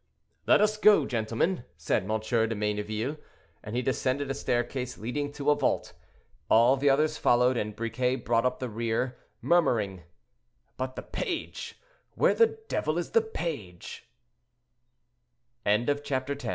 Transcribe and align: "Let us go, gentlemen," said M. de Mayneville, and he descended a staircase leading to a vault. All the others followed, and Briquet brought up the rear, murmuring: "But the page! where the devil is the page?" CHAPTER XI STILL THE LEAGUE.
"Let 0.47 0.61
us 0.61 0.77
go, 0.77 1.05
gentlemen," 1.05 1.63
said 1.77 2.09
M. 2.09 2.19
de 2.19 2.55
Mayneville, 2.55 3.17
and 3.63 3.75
he 3.75 3.83
descended 3.83 4.31
a 4.31 4.33
staircase 4.33 4.97
leading 4.97 5.31
to 5.33 5.51
a 5.51 5.55
vault. 5.55 5.93
All 6.49 6.75
the 6.75 6.89
others 6.89 7.19
followed, 7.19 7.55
and 7.55 7.75
Briquet 7.75 8.15
brought 8.25 8.43
up 8.43 8.57
the 8.57 8.67
rear, 8.67 9.19
murmuring: 9.43 10.01
"But 10.75 10.95
the 10.95 11.03
page! 11.03 11.79
where 12.15 12.33
the 12.33 12.57
devil 12.67 12.97
is 12.97 13.11
the 13.11 13.21
page?" 13.21 14.07
CHAPTER 15.67 15.93
XI 15.99 15.99
STILL 16.07 16.23
THE 16.25 16.31
LEAGUE. 16.31 16.49